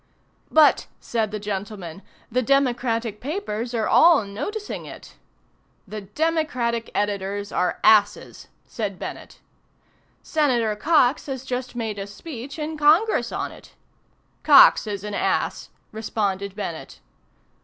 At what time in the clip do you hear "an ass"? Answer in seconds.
15.03-15.69